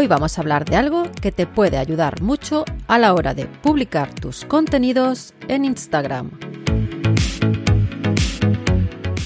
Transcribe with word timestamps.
Hoy 0.00 0.06
vamos 0.06 0.38
a 0.38 0.40
hablar 0.40 0.64
de 0.64 0.76
algo 0.76 1.02
que 1.20 1.30
te 1.30 1.46
puede 1.46 1.76
ayudar 1.76 2.22
mucho 2.22 2.64
a 2.88 2.98
la 2.98 3.12
hora 3.12 3.34
de 3.34 3.44
publicar 3.44 4.14
tus 4.14 4.46
contenidos 4.46 5.34
en 5.46 5.66
Instagram. 5.66 6.30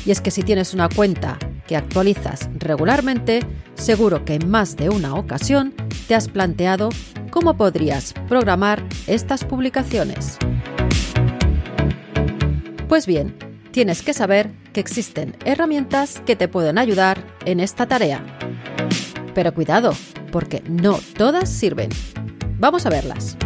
Y 0.05 0.11
es 0.11 0.21
que 0.21 0.33
si 0.33 0.43
tienes 0.43 0.75
una 0.75 0.89
cuenta 0.89 1.39
que 1.69 1.77
actualizas 1.77 2.51
regularmente, 2.59 3.47
seguro 3.75 4.25
que 4.25 4.35
en 4.35 4.51
más 4.51 4.77
de 4.77 4.89
una 4.89 5.15
ocasión 5.15 5.75
te 6.09 6.17
has 6.17 6.27
planteado 6.27 6.89
cómo 7.31 7.57
podrías 7.57 8.13
programar 8.29 8.83
estas 9.07 9.45
publicaciones. 9.45 10.39
Pues 12.89 13.07
bien, 13.07 13.37
tienes 13.71 14.03
que 14.03 14.13
saber 14.13 14.51
que 14.73 14.81
existen 14.81 15.37
herramientas 15.45 16.21
que 16.27 16.35
te 16.35 16.49
pueden 16.49 16.79
ayudar 16.79 17.23
en 17.45 17.61
esta 17.61 17.87
tarea. 17.87 18.25
Pero 19.37 19.55
cuidado, 19.55 19.93
porque 20.35 20.65
no 20.69 20.99
todas 21.17 21.49
sirven. 21.49 21.91
Vamos 22.59 22.87
a 22.87 22.91
verlas. 22.91 23.37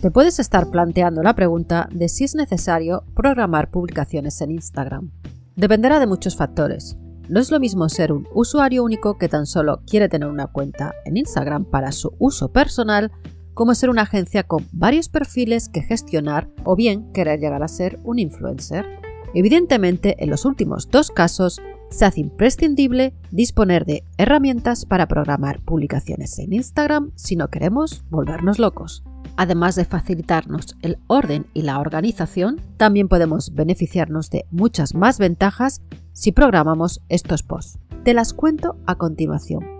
Te 0.00 0.12
puedes 0.12 0.38
estar 0.38 0.70
planteando 0.70 1.24
la 1.24 1.34
pregunta 1.34 1.88
de 1.90 2.08
si 2.08 2.22
es 2.22 2.36
necesario 2.36 3.02
programar 3.16 3.72
publicaciones 3.72 4.40
en 4.42 4.52
Instagram. 4.52 5.10
Dependerá 5.56 5.98
de 5.98 6.06
muchos 6.06 6.36
factores. 6.36 6.96
No 7.28 7.40
es 7.40 7.50
lo 7.50 7.58
mismo 7.58 7.88
ser 7.88 8.12
un 8.12 8.28
usuario 8.32 8.84
único 8.84 9.18
que 9.18 9.28
tan 9.28 9.46
solo 9.46 9.80
quiere 9.88 10.08
tener 10.08 10.28
una 10.28 10.46
cuenta 10.46 10.94
en 11.04 11.16
Instagram 11.16 11.64
para 11.64 11.90
su 11.90 12.14
uso 12.20 12.52
personal 12.52 13.10
como 13.58 13.74
ser 13.74 13.90
una 13.90 14.02
agencia 14.02 14.44
con 14.44 14.68
varios 14.70 15.08
perfiles 15.08 15.68
que 15.68 15.82
gestionar 15.82 16.48
o 16.62 16.76
bien 16.76 17.10
querer 17.12 17.40
llegar 17.40 17.64
a 17.64 17.66
ser 17.66 17.98
un 18.04 18.20
influencer. 18.20 18.86
Evidentemente, 19.34 20.14
en 20.22 20.30
los 20.30 20.44
últimos 20.44 20.88
dos 20.90 21.10
casos, 21.10 21.60
se 21.90 22.04
hace 22.04 22.20
imprescindible 22.20 23.14
disponer 23.32 23.84
de 23.84 24.04
herramientas 24.16 24.86
para 24.86 25.08
programar 25.08 25.60
publicaciones 25.62 26.38
en 26.38 26.52
Instagram 26.52 27.10
si 27.16 27.34
no 27.34 27.48
queremos 27.48 28.04
volvernos 28.10 28.60
locos. 28.60 29.02
Además 29.36 29.74
de 29.74 29.86
facilitarnos 29.86 30.76
el 30.82 30.98
orden 31.08 31.48
y 31.52 31.62
la 31.62 31.80
organización, 31.80 32.60
también 32.76 33.08
podemos 33.08 33.52
beneficiarnos 33.54 34.30
de 34.30 34.44
muchas 34.52 34.94
más 34.94 35.18
ventajas 35.18 35.82
si 36.12 36.30
programamos 36.30 37.00
estos 37.08 37.42
posts. 37.42 37.80
Te 38.04 38.14
las 38.14 38.34
cuento 38.34 38.76
a 38.86 38.94
continuación. 38.94 39.77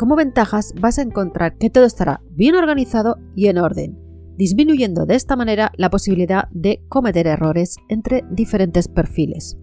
Como 0.00 0.16
ventajas 0.16 0.72
vas 0.80 0.98
a 0.98 1.02
encontrar 1.02 1.58
que 1.58 1.68
todo 1.68 1.84
estará 1.84 2.22
bien 2.30 2.54
organizado 2.54 3.18
y 3.36 3.48
en 3.48 3.58
orden, 3.58 3.98
disminuyendo 4.38 5.04
de 5.04 5.14
esta 5.14 5.36
manera 5.36 5.72
la 5.76 5.90
posibilidad 5.90 6.48
de 6.52 6.82
cometer 6.88 7.26
errores 7.26 7.76
entre 7.90 8.24
diferentes 8.30 8.88
perfiles. 8.88 9.58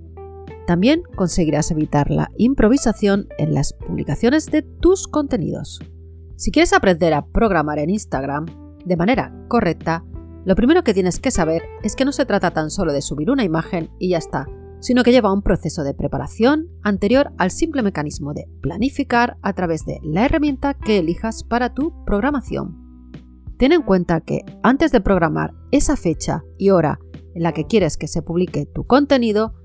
También 0.67 1.01
conseguirás 1.15 1.71
evitar 1.71 2.11
la 2.11 2.29
improvisación 2.37 3.27
en 3.39 3.55
las 3.55 3.73
publicaciones 3.73 4.45
de 4.51 4.61
tus 4.61 5.07
contenidos. 5.07 5.79
Si 6.35 6.51
quieres 6.51 6.73
aprender 6.73 7.15
a 7.15 7.25
programar 7.25 7.79
en 7.79 7.89
Instagram 7.89 8.45
de 8.85 8.95
manera 8.95 9.33
correcta, 9.47 10.05
lo 10.45 10.53
primero 10.53 10.83
que 10.83 10.93
tienes 10.93 11.19
que 11.19 11.31
saber 11.31 11.63
es 11.81 11.95
que 11.95 12.05
no 12.05 12.11
se 12.11 12.27
trata 12.27 12.51
tan 12.51 12.69
solo 12.69 12.93
de 12.93 13.01
subir 13.01 13.31
una 13.31 13.43
imagen 13.43 13.89
y 13.97 14.09
ya 14.09 14.19
está, 14.19 14.45
sino 14.87 15.03
que 15.03 15.11
lleva 15.11 15.33
un 15.33 15.41
proceso 15.41 15.83
de 15.83 15.93
preparación 15.93 16.69
anterior 16.81 17.33
al 17.37 17.51
simple 17.51 17.81
mecanismo 17.81 18.33
de 18.33 18.47
planificar 18.61 19.37
a 19.41 19.51
través 19.51 19.85
de 19.85 19.99
la 20.01 20.23
herramienta 20.23 20.75
que 20.75 20.99
elijas 20.99 21.43
para 21.43 21.73
tu 21.73 22.05
programación. 22.05 22.77
Ten 23.57 23.73
en 23.73 23.81
cuenta 23.81 24.21
que 24.21 24.45
antes 24.63 24.93
de 24.93 25.01
programar 25.01 25.53
esa 25.71 25.97
fecha 25.97 26.45
y 26.57 26.69
hora 26.69 26.99
en 27.35 27.43
la 27.43 27.51
que 27.51 27.65
quieres 27.65 27.97
que 27.97 28.07
se 28.07 28.21
publique 28.21 28.65
tu 28.65 28.85
contenido, 28.85 29.55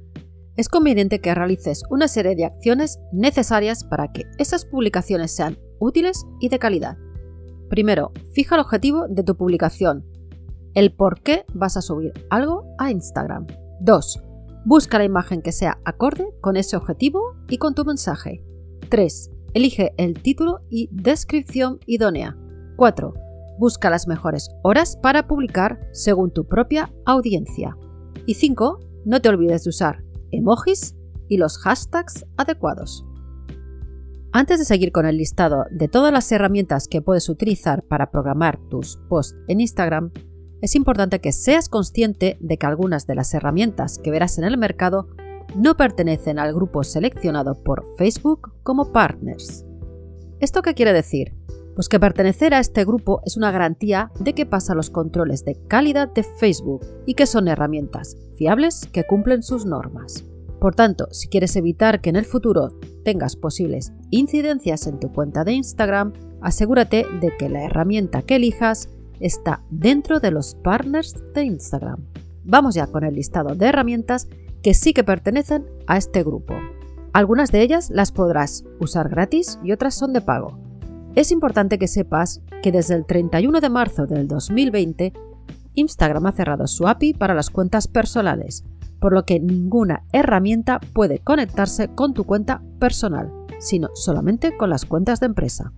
es 0.56 0.69
conveniente 0.69 1.21
que 1.21 1.37
realices 1.37 1.84
una 1.88 2.09
serie 2.09 2.34
de 2.34 2.47
acciones 2.47 2.99
necesarias 3.12 3.84
para 3.84 4.11
que 4.11 4.25
esas 4.38 4.65
publicaciones 4.65 5.31
sean 5.31 5.56
útiles 5.78 6.27
y 6.41 6.49
de 6.49 6.59
calidad. 6.59 6.97
Primero, 7.71 8.11
fija 8.34 8.56
el 8.56 8.62
objetivo 8.62 9.06
de 9.09 9.22
tu 9.22 9.37
publicación, 9.37 10.05
el 10.75 10.93
por 10.93 11.21
qué 11.21 11.44
vas 11.55 11.77
a 11.77 11.81
subir 11.81 12.12
algo 12.28 12.65
a 12.81 12.91
Instagram. 12.91 13.47
2. 13.82 14.31
Busca 14.65 14.99
la 14.99 15.05
imagen 15.05 15.43
que 15.43 15.50
sea 15.50 15.81
acorde 15.84 16.28
con 16.41 16.56
ese 16.56 16.77
objetivo 16.77 17.37
y 17.49 17.59
con 17.59 17.75
tu 17.75 17.84
mensaje. 17.84 18.45
3. 18.89 19.31
Elige 19.55 19.93
el 19.97 20.23
título 20.23 20.61
y 20.71 20.89
descripción 20.93 21.81
idónea. 21.87 22.37
4. 22.77 23.12
Busca 23.59 23.91
las 23.91 24.06
mejores 24.06 24.50
horas 24.62 24.97
para 24.97 25.27
publicar 25.27 25.81
según 25.93 26.33
tu 26.33 26.47
propia 26.47 26.93
audiencia. 27.06 27.77
Y 28.25 28.34
5. 28.34 28.78
No 29.05 29.21
te 29.21 29.28
olvides 29.28 29.65
de 29.65 29.71
usar 29.71 30.05
emojis 30.31 30.94
y 31.29 31.39
los 31.39 31.59
hashtags 31.59 32.25
adecuados. 32.37 33.05
Antes 34.33 34.61
de 34.61 34.65
seguir 34.65 34.93
con 34.93 35.06
el 35.06 35.17
listado 35.17 35.67
de 35.71 35.89
todas 35.89 36.12
las 36.12 36.31
herramientas 36.31 36.89
que 36.89 37.03
puedes 37.03 37.29
utilizar 37.29 37.83
para 37.83 38.11
programar 38.11 38.59
tus 38.71 38.97
posts 39.09 39.37
en 39.49 39.61
Instagram, 39.61 40.12
es 40.62 40.77
importante 40.77 41.21
que 41.21 41.33
seas 41.33 41.69
consciente 41.69 42.39
de 42.41 42.56
que 42.56 42.67
algunas 42.67 43.06
de 43.06 43.17
las 43.17 43.34
herramientas 43.34 43.99
que 43.99 44.12
verás 44.12 44.39
en 44.39 44.45
el 44.45 44.56
mercado 44.56 45.09
no 45.56 45.77
pertenecen 45.77 46.39
al 46.39 46.55
grupo 46.55 46.84
seleccionado 46.84 47.62
por 47.62 47.84
Facebook 47.99 48.53
como 48.62 48.93
partners. 48.93 49.67
¿Esto 50.39 50.62
qué 50.62 50.75
quiere 50.75 50.93
decir? 50.93 51.34
Pues 51.75 51.89
que 51.89 51.99
pertenecer 51.99 52.55
a 52.55 52.61
este 52.61 52.84
grupo 52.84 53.23
es 53.25 53.37
una 53.37 53.50
garantía 53.50 54.12
de 54.21 54.34
que 54.34 54.47
pasa 54.47 54.75
los 54.75 54.89
controles 54.89 55.45
de 55.45 55.56
calidad 55.67 56.12
de 56.12 56.23
Facebook 56.23 56.87
y 57.06 57.15
que 57.15 57.27
son 57.27 57.49
herramientas 57.49 58.17
fiables 58.37 58.87
que 58.93 59.05
cumplen 59.05 59.43
sus 59.43 59.67
normas. 59.67 60.25
Por 60.61 60.77
tanto, 60.77 61.09
si 61.11 61.27
quieres 61.27 61.56
evitar 61.56 62.00
que 62.00 62.11
en 62.11 62.17
el 62.17 62.25
futuro 62.25 62.79
tengas 63.05 63.34
posibles 63.34 63.93
incidencias 64.11 64.87
en 64.87 65.00
tu 65.00 65.11
cuenta 65.12 65.43
de 65.43 65.55
Instagram, 65.55 66.12
asegúrate 66.41 67.05
de 67.21 67.37
que 67.37 67.49
la 67.49 67.65
herramienta 67.65 68.23
que 68.23 68.37
elijas 68.37 68.89
está 69.22 69.62
dentro 69.71 70.21
de 70.21 70.31
los 70.31 70.55
partners 70.56 71.16
de 71.34 71.44
Instagram. 71.44 72.05
Vamos 72.44 72.75
ya 72.75 72.87
con 72.87 73.05
el 73.05 73.15
listado 73.15 73.55
de 73.55 73.66
herramientas 73.66 74.28
que 74.62 74.75
sí 74.75 74.93
que 74.93 75.05
pertenecen 75.05 75.66
a 75.87 75.97
este 75.97 76.22
grupo. 76.22 76.55
Algunas 77.12 77.53
de 77.53 77.62
ellas 77.62 77.91
las 77.91 78.12
podrás 78.12 78.65
usar 78.81 79.09
gratis 79.09 79.59
y 79.62 79.72
otras 79.72 79.94
son 79.94 80.12
de 80.12 80.21
pago. 80.21 80.59
Es 81.15 81.31
importante 81.31 81.78
que 81.78 81.88
sepas 81.88 82.41
que 82.62 82.72
desde 82.72 82.94
el 82.94 83.05
31 83.05 83.61
de 83.61 83.69
marzo 83.69 84.06
del 84.06 84.28
2020 84.28 85.12
Instagram 85.75 86.27
ha 86.27 86.32
cerrado 86.32 86.66
su 86.66 86.87
API 86.87 87.15
para 87.15 87.34
las 87.34 87.50
cuentas 87.50 87.88
personales, 87.88 88.65
por 89.00 89.12
lo 89.12 89.25
que 89.25 89.41
ninguna 89.41 90.05
herramienta 90.12 90.81
puede 90.93 91.19
conectarse 91.19 91.88
con 91.88 92.14
tu 92.14 92.25
cuenta 92.25 92.62
personal, 92.79 93.32
sino 93.58 93.88
solamente 93.94 94.56
con 94.56 94.70
las 94.70 94.85
cuentas 94.85 95.20
de 95.20 95.26
empresa. 95.26 95.73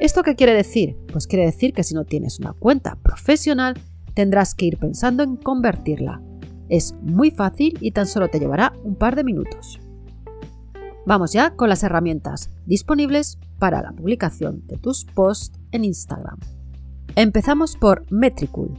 ¿Esto 0.00 0.22
qué 0.22 0.34
quiere 0.34 0.54
decir? 0.54 0.96
Pues 1.12 1.26
quiere 1.26 1.44
decir 1.44 1.72
que 1.72 1.84
si 1.84 1.94
no 1.94 2.04
tienes 2.04 2.38
una 2.38 2.52
cuenta 2.52 2.96
profesional, 2.96 3.74
tendrás 4.14 4.54
que 4.54 4.66
ir 4.66 4.78
pensando 4.78 5.22
en 5.22 5.36
convertirla. 5.36 6.22
Es 6.68 6.94
muy 7.02 7.30
fácil 7.30 7.78
y 7.80 7.92
tan 7.92 8.06
solo 8.06 8.28
te 8.28 8.40
llevará 8.40 8.72
un 8.82 8.96
par 8.96 9.16
de 9.16 9.24
minutos. 9.24 9.78
Vamos 11.04 11.32
ya 11.32 11.56
con 11.56 11.68
las 11.68 11.82
herramientas 11.82 12.50
disponibles 12.66 13.38
para 13.58 13.82
la 13.82 13.92
publicación 13.92 14.66
de 14.66 14.76
tus 14.76 15.04
posts 15.04 15.58
en 15.72 15.84
Instagram. 15.84 16.38
Empezamos 17.16 17.76
por 17.76 18.10
Metricool. 18.10 18.78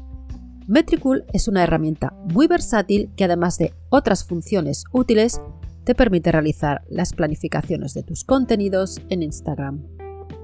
Metricool 0.68 1.26
es 1.34 1.48
una 1.48 1.64
herramienta 1.64 2.14
muy 2.34 2.48
versátil 2.48 3.12
que 3.16 3.26
además 3.26 3.58
de 3.58 3.74
otras 3.90 4.24
funciones 4.24 4.86
útiles, 4.92 5.42
te 5.84 5.96
permite 5.96 6.32
realizar 6.32 6.82
las 6.90 7.14
planificaciones 7.14 7.94
de 7.94 8.04
tus 8.04 8.24
contenidos 8.24 9.02
en 9.10 9.22
Instagram. 9.22 9.84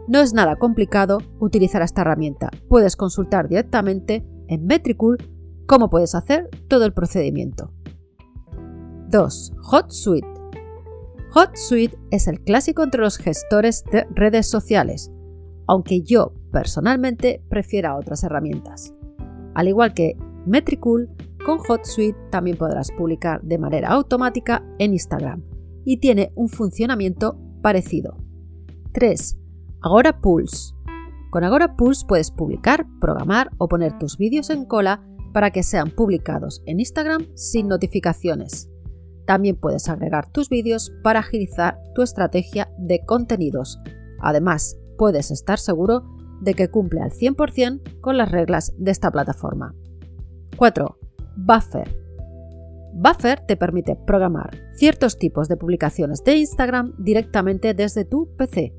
No 0.09 0.21
es 0.21 0.33
nada 0.33 0.55
complicado 0.55 1.19
utilizar 1.39 1.83
esta 1.83 2.01
herramienta. 2.01 2.49
Puedes 2.67 2.95
consultar 2.95 3.47
directamente 3.47 4.25
en 4.47 4.65
Metricool 4.65 5.17
cómo 5.67 5.91
puedes 5.91 6.15
hacer 6.15 6.49
todo 6.67 6.85
el 6.85 6.93
procedimiento. 6.93 7.71
2. 9.09 9.53
HotSuite. 9.71 10.27
HotSuite 11.35 11.95
es 12.09 12.27
el 12.27 12.41
clásico 12.41 12.81
entre 12.81 13.01
los 13.01 13.17
gestores 13.17 13.83
de 13.91 14.07
redes 14.15 14.49
sociales, 14.49 15.11
aunque 15.67 16.01
yo 16.01 16.33
personalmente 16.51 17.43
prefiero 17.47 17.95
otras 17.95 18.23
herramientas. 18.23 18.95
Al 19.53 19.67
igual 19.67 19.93
que 19.93 20.17
Metricool, 20.47 21.07
con 21.45 21.59
HotSuite 21.59 22.17
también 22.31 22.57
podrás 22.57 22.89
publicar 22.97 23.43
de 23.43 23.59
manera 23.59 23.89
automática 23.89 24.65
en 24.79 24.93
Instagram 24.93 25.43
y 25.85 25.97
tiene 25.97 26.31
un 26.33 26.49
funcionamiento 26.49 27.39
parecido. 27.61 28.17
3. 28.93 29.38
Agora 29.81 30.19
Pulse. 30.19 30.73
Con 31.29 31.45
Agora 31.45 31.77
Pulse 31.77 32.05
puedes 32.05 32.31
publicar, 32.31 32.85
programar 32.99 33.51
o 33.59 33.69
poner 33.69 33.97
tus 33.97 34.17
vídeos 34.17 34.49
en 34.49 34.65
cola 34.65 35.01
para 35.31 35.51
que 35.51 35.63
sean 35.63 35.91
publicados 35.91 36.61
en 36.65 36.81
Instagram 36.81 37.27
sin 37.35 37.69
notificaciones. 37.69 38.69
También 39.25 39.55
puedes 39.55 39.87
agregar 39.87 40.29
tus 40.33 40.49
vídeos 40.49 40.91
para 41.01 41.19
agilizar 41.19 41.79
tu 41.95 42.01
estrategia 42.01 42.69
de 42.77 43.05
contenidos. 43.05 43.79
Además, 44.19 44.77
puedes 44.97 45.31
estar 45.31 45.59
seguro 45.59 46.03
de 46.41 46.55
que 46.55 46.69
cumple 46.69 46.99
al 46.99 47.11
100% 47.11 48.01
con 48.01 48.17
las 48.17 48.29
reglas 48.29 48.73
de 48.77 48.91
esta 48.91 49.11
plataforma. 49.11 49.75
4. 50.57 50.97
Buffer. 51.37 51.95
Buffer 52.95 53.39
te 53.45 53.55
permite 53.55 53.95
programar 53.95 54.57
ciertos 54.73 55.17
tipos 55.17 55.47
de 55.47 55.55
publicaciones 55.55 56.21
de 56.25 56.35
Instagram 56.35 56.95
directamente 56.97 57.73
desde 57.73 58.03
tu 58.03 58.35
PC. 58.35 58.73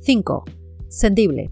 5. 0.00 0.44
Sendible. 0.88 1.50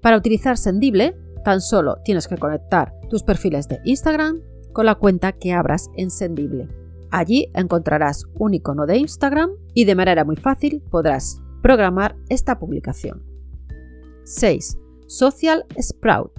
Para 0.00 0.16
utilizar 0.16 0.56
Sendible, 0.56 1.16
tan 1.44 1.60
solo 1.60 1.96
tienes 2.04 2.28
que 2.28 2.38
conectar 2.38 2.94
tus 3.08 3.22
perfiles 3.22 3.68
de 3.68 3.80
Instagram 3.84 4.40
con 4.72 4.86
la 4.86 4.94
cuenta 4.94 5.32
que 5.32 5.52
abras 5.52 5.88
en 5.96 6.10
Sendible. 6.10 6.68
Allí 7.10 7.50
encontrarás 7.54 8.24
un 8.38 8.54
icono 8.54 8.86
de 8.86 8.98
Instagram 8.98 9.50
y 9.74 9.84
de 9.84 9.96
manera 9.96 10.24
muy 10.24 10.36
fácil 10.36 10.82
podrás 10.90 11.40
programar 11.62 12.16
esta 12.28 12.58
publicación. 12.58 13.24
6. 14.24 14.78
Social 15.08 15.66
Sprout. 15.80 16.32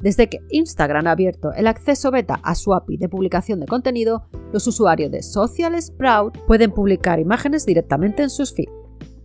Desde 0.00 0.28
que 0.28 0.38
Instagram 0.50 1.06
ha 1.08 1.12
abierto 1.12 1.52
el 1.54 1.66
acceso 1.66 2.10
beta 2.10 2.38
a 2.42 2.54
su 2.54 2.74
API 2.74 2.98
de 2.98 3.08
publicación 3.08 3.58
de 3.58 3.66
contenido, 3.66 4.28
los 4.52 4.66
usuarios 4.66 5.10
de 5.10 5.22
Social 5.22 5.80
Sprout 5.82 6.38
pueden 6.46 6.70
publicar 6.70 7.18
imágenes 7.18 7.66
directamente 7.66 8.22
en 8.22 8.30
sus 8.30 8.54
feeds. 8.54 8.73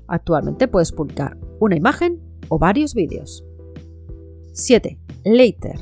Actualmente 0.10 0.68
puedes 0.68 0.92
publicar 0.92 1.38
una 1.60 1.76
imagen 1.76 2.20
o 2.50 2.58
varios 2.58 2.94
vídeos. 2.94 3.46
7. 4.54 5.00
Later. 5.24 5.76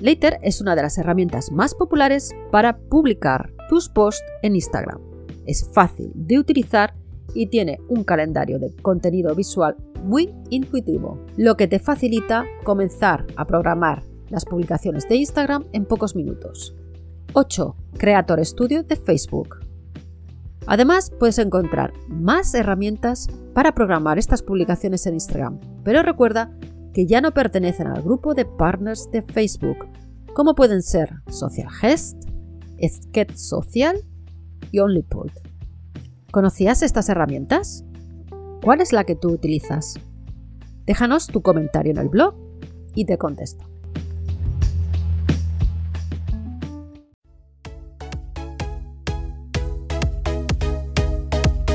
Later 0.00 0.38
es 0.42 0.60
una 0.60 0.74
de 0.74 0.82
las 0.82 0.98
herramientas 0.98 1.52
más 1.52 1.74
populares 1.74 2.32
para 2.50 2.76
publicar 2.76 3.52
tus 3.68 3.88
posts 3.88 4.24
en 4.42 4.56
Instagram. 4.56 5.00
Es 5.46 5.68
fácil 5.72 6.10
de 6.14 6.38
utilizar 6.38 6.94
y 7.34 7.46
tiene 7.46 7.78
un 7.88 8.04
calendario 8.04 8.58
de 8.58 8.74
contenido 8.82 9.34
visual 9.34 9.76
muy 10.02 10.34
intuitivo, 10.50 11.24
lo 11.36 11.56
que 11.56 11.68
te 11.68 11.78
facilita 11.78 12.44
comenzar 12.64 13.24
a 13.36 13.46
programar 13.46 14.02
las 14.28 14.44
publicaciones 14.44 15.08
de 15.08 15.16
Instagram 15.16 15.66
en 15.72 15.84
pocos 15.84 16.16
minutos. 16.16 16.74
8. 17.34 17.76
Creator 17.96 18.44
Studio 18.44 18.82
de 18.82 18.96
Facebook. 18.96 19.61
Además, 20.66 21.10
puedes 21.18 21.38
encontrar 21.38 21.92
más 22.08 22.54
herramientas 22.54 23.28
para 23.54 23.74
programar 23.74 24.18
estas 24.18 24.42
publicaciones 24.42 25.06
en 25.06 25.14
Instagram, 25.14 25.60
pero 25.84 26.02
recuerda 26.02 26.56
que 26.94 27.06
ya 27.06 27.20
no 27.20 27.32
pertenecen 27.32 27.86
al 27.86 28.02
grupo 28.02 28.34
de 28.34 28.44
partners 28.44 29.10
de 29.10 29.22
Facebook, 29.22 29.78
como 30.34 30.54
pueden 30.54 30.82
ser 30.82 31.10
Social 31.28 31.70
Gest, 31.70 32.16
Sketch 32.82 33.34
Social 33.34 33.96
y 34.70 34.78
OnlyPod. 34.78 35.30
¿Conocías 36.30 36.82
estas 36.82 37.08
herramientas? 37.08 37.84
¿Cuál 38.62 38.80
es 38.80 38.92
la 38.92 39.04
que 39.04 39.16
tú 39.16 39.30
utilizas? 39.30 39.94
Déjanos 40.86 41.26
tu 41.26 41.42
comentario 41.42 41.92
en 41.92 41.98
el 41.98 42.08
blog 42.08 42.34
y 42.94 43.04
te 43.04 43.18
contesto. 43.18 43.71